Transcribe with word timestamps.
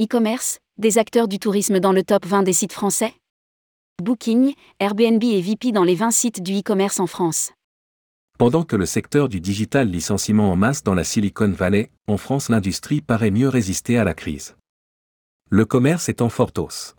E-commerce, 0.00 0.60
des 0.78 0.96
acteurs 0.96 1.28
du 1.28 1.38
tourisme 1.38 1.78
dans 1.78 1.92
le 1.92 2.02
top 2.02 2.24
20 2.24 2.42
des 2.42 2.54
sites 2.54 2.72
français? 2.72 3.12
Booking, 4.02 4.54
Airbnb 4.78 5.22
et 5.22 5.42
VP 5.42 5.72
dans 5.72 5.84
les 5.84 5.94
20 5.94 6.10
sites 6.10 6.42
du 6.42 6.60
e-commerce 6.60 7.00
en 7.00 7.06
France. 7.06 7.52
Pendant 8.38 8.62
que 8.62 8.76
le 8.76 8.86
secteur 8.86 9.28
du 9.28 9.42
digital 9.42 9.90
licenciement 9.90 10.50
en 10.50 10.56
masse 10.56 10.82
dans 10.82 10.94
la 10.94 11.04
Silicon 11.04 11.50
Valley, 11.50 11.90
en 12.06 12.16
France 12.16 12.48
l'industrie 12.48 13.02
paraît 13.02 13.30
mieux 13.30 13.50
résister 13.50 13.98
à 13.98 14.04
la 14.04 14.14
crise. 14.14 14.56
Le 15.50 15.66
commerce 15.66 16.08
est 16.08 16.22
en 16.22 16.30
forte 16.30 16.58
hausse. 16.58 16.96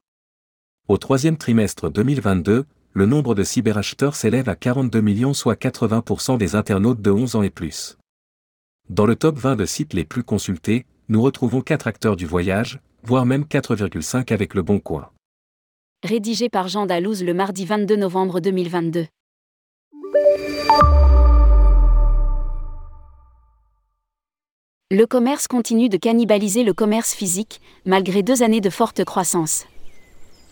Au 0.88 1.00
troisième 1.00 1.38
trimestre 1.38 1.90
2022, 1.90 2.66
le 2.94 3.06
nombre 3.08 3.34
de 3.34 3.44
cyberacheteurs 3.44 4.14
s'élève 4.14 4.48
à 4.48 4.56
42 4.56 5.02
millions 5.02 5.34
soit 5.34 5.60
80% 5.60 6.38
des 6.38 6.54
internautes 6.54 7.02
de 7.02 7.10
11 7.10 7.36
ans 7.36 7.42
et 7.42 7.50
plus. 7.50 7.98
Dans 8.92 9.08
le 9.08 9.16
top 9.16 9.40
20 9.40 9.56
de 9.56 9.66
sites 9.66 9.94
les 9.96 10.06
plus 10.06 10.24
consultés, 10.24 10.86
nous 11.10 11.24
retrouvons 11.24 11.62
4 11.62 11.88
acteurs 11.88 12.16
du 12.16 12.28
voyage, 12.28 12.80
voire 13.04 13.26
même 13.26 13.44
4,5 13.44 14.32
avec 14.32 14.54
le 14.54 14.62
Bon 14.62 14.80
Coin. 14.80 15.10
Rédigé 16.04 16.50
par 16.50 16.68
Jean 16.68 16.86
Dalouse 16.86 17.24
le 17.24 17.34
mardi 17.34 17.66
22 17.66 17.96
novembre 17.96 18.40
2022. 18.40 19.08
Le 24.94 25.06
commerce 25.06 25.48
continue 25.48 25.90
de 25.90 25.98
cannibaliser 25.98 26.64
le 26.64 26.74
commerce 26.74 27.14
physique, 27.14 27.62
malgré 27.86 28.24
deux 28.24 28.44
années 28.44 28.62
de 28.62 28.70
forte 28.70 29.06
croissance. 29.06 29.66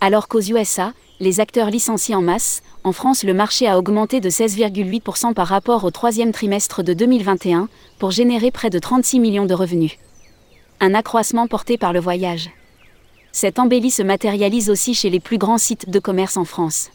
Alors 0.01 0.29
qu'aux 0.29 0.39
USA, 0.39 0.93
les 1.19 1.41
acteurs 1.41 1.69
licencient 1.69 2.19
en 2.19 2.21
masse, 2.21 2.61
en 2.85 2.93
France 2.93 3.25
le 3.25 3.33
marché 3.33 3.67
a 3.67 3.77
augmenté 3.77 4.21
de 4.21 4.29
16,8% 4.29 5.33
par 5.33 5.47
rapport 5.47 5.83
au 5.83 5.91
troisième 5.91 6.31
trimestre 6.31 6.83
de 6.83 6.93
2021, 6.93 7.67
pour 7.97 8.11
générer 8.11 8.51
près 8.51 8.69
de 8.69 8.79
36 8.79 9.19
millions 9.19 9.45
de 9.45 9.53
revenus. 9.53 9.97
Un 10.81 10.93
accroissement 10.93 11.47
porté 11.47 11.77
par 11.77 11.91
le 11.91 11.99
voyage. 11.99 12.49
Cette 13.33 13.59
embellie 13.59 13.91
se 13.91 14.01
matérialise 14.01 14.69
aussi 14.69 14.93
chez 14.93 15.09
les 15.09 15.19
plus 15.19 15.37
grands 15.37 15.57
sites 15.57 15.89
de 15.89 15.99
commerce 15.99 16.37
en 16.37 16.45
France. 16.45 16.89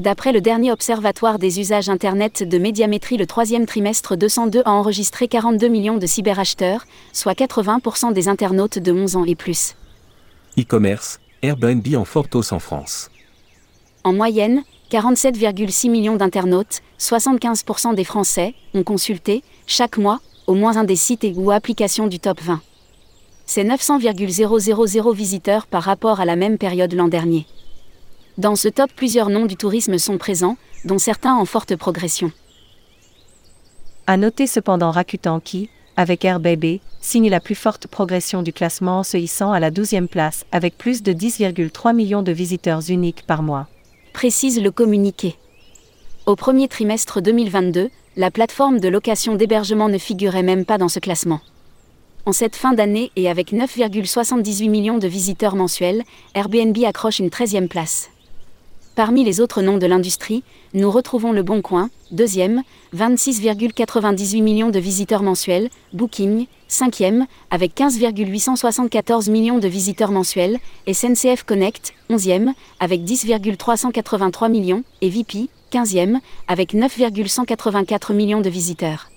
D'après 0.00 0.32
le 0.32 0.40
dernier 0.40 0.72
observatoire 0.72 1.38
des 1.38 1.60
usages 1.60 1.88
Internet 1.88 2.42
de 2.42 2.58
médiamétrie, 2.58 3.16
le 3.16 3.26
troisième 3.26 3.64
trimestre 3.64 4.16
202 4.16 4.62
a 4.64 4.72
enregistré 4.72 5.28
42 5.28 5.68
millions 5.68 5.98
de 5.98 6.06
cyberacheteurs, 6.06 6.84
soit 7.12 7.38
80% 7.38 8.12
des 8.12 8.28
internautes 8.28 8.80
de 8.80 8.92
11 8.92 9.16
ans 9.16 9.24
et 9.24 9.36
plus. 9.36 9.76
E-commerce, 10.58 11.20
Airbnb 11.42 11.86
en 11.94 12.04
forte 12.04 12.34
hausse 12.34 12.50
en 12.50 12.58
France. 12.58 13.10
En 14.02 14.12
moyenne, 14.12 14.64
47,6 14.90 15.90
millions 15.90 16.16
d'internautes, 16.16 16.82
75% 16.98 17.94
des 17.94 18.04
Français, 18.04 18.54
ont 18.74 18.82
consulté, 18.82 19.44
chaque 19.66 19.96
mois, 19.96 20.20
au 20.48 20.54
moins 20.54 20.76
un 20.76 20.84
des 20.84 20.96
sites 20.96 21.24
et 21.24 21.32
ou 21.36 21.52
applications 21.52 22.08
du 22.08 22.18
top 22.18 22.40
20. 22.40 22.60
C'est 23.46 23.62
900,000 23.62 25.12
visiteurs 25.14 25.66
par 25.68 25.84
rapport 25.84 26.20
à 26.20 26.24
la 26.24 26.34
même 26.34 26.58
période 26.58 26.92
l'an 26.92 27.06
dernier. 27.06 27.46
Dans 28.38 28.56
ce 28.56 28.68
top, 28.68 28.90
plusieurs 28.94 29.30
noms 29.30 29.46
du 29.46 29.56
tourisme 29.56 29.98
sont 29.98 30.18
présents, 30.18 30.56
dont 30.84 30.98
certains 30.98 31.34
en 31.34 31.44
forte 31.44 31.76
progression. 31.76 32.32
À 34.08 34.16
noter 34.16 34.48
cependant 34.48 34.90
Rakuten 34.90 35.40
qui, 35.40 35.70
avec 35.96 36.24
Airbnb, 36.24 36.64
signe 37.00 37.30
la 37.30 37.40
plus 37.40 37.54
forte 37.54 37.86
progression 37.86 38.42
du 38.42 38.52
classement 38.52 38.98
en 38.98 39.02
se 39.04 39.16
hissant 39.16 39.52
à 39.52 39.60
la 39.60 39.70
12e 39.70 40.08
place 40.08 40.44
avec 40.50 40.76
plus 40.76 41.02
de 41.02 41.12
10,3 41.12 41.94
millions 41.94 42.22
de 42.22 42.32
visiteurs 42.32 42.82
uniques 42.90 43.24
par 43.26 43.42
mois. 43.42 43.68
Précise 44.12 44.60
le 44.60 44.72
communiqué. 44.72 45.36
Au 46.26 46.34
premier 46.34 46.66
trimestre 46.66 47.22
2022, 47.22 47.90
la 48.16 48.30
plateforme 48.30 48.80
de 48.80 48.88
location 48.88 49.36
d'hébergement 49.36 49.88
ne 49.88 49.98
figurait 49.98 50.42
même 50.42 50.64
pas 50.64 50.78
dans 50.78 50.88
ce 50.88 50.98
classement. 50.98 51.40
En 52.28 52.32
cette 52.32 52.56
fin 52.56 52.72
d'année 52.72 53.12
et 53.14 53.30
avec 53.30 53.52
9,78 53.52 54.68
millions 54.68 54.98
de 54.98 55.06
visiteurs 55.06 55.54
mensuels, 55.54 56.02
Airbnb 56.34 56.76
accroche 56.84 57.20
une 57.20 57.28
13e 57.28 57.68
place. 57.68 58.10
Parmi 58.96 59.22
les 59.22 59.40
autres 59.40 59.62
noms 59.62 59.78
de 59.78 59.86
l'industrie, 59.86 60.42
nous 60.74 60.90
retrouvons 60.90 61.30
Le 61.30 61.44
Bon 61.44 61.62
Coin, 61.62 61.88
deuxième, 62.10 62.64
26,98 62.96 64.42
millions 64.42 64.70
de 64.70 64.80
visiteurs 64.80 65.22
mensuels, 65.22 65.70
Booking, 65.92 66.46
cinquième, 66.66 67.26
avec 67.52 67.76
15,874 67.76 69.28
millions 69.28 69.58
de 69.60 69.68
visiteurs 69.68 70.10
mensuels, 70.10 70.58
et 70.88 70.94
SNCF 70.94 71.44
Connect, 71.44 71.94
onzième, 72.10 72.54
avec 72.80 73.04
10,383 73.04 74.48
millions, 74.48 74.82
et 75.00 75.10
VP, 75.10 75.48
quinzième, 75.70 76.18
avec 76.48 76.74
9,184 76.74 78.14
millions 78.14 78.40
de 78.40 78.50
visiteurs. 78.50 79.10